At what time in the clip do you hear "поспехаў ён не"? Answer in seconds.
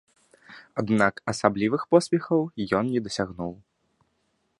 1.93-2.99